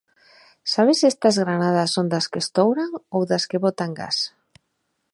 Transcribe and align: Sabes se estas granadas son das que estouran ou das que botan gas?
Sabes 0.71 0.97
se 1.01 1.07
estas 1.13 1.35
granadas 1.43 1.93
son 1.95 2.07
das 2.13 2.25
que 2.31 2.39
estouran 2.45 2.89
ou 3.15 3.21
das 3.31 3.43
que 3.49 3.61
botan 3.65 3.91
gas? 4.01 4.17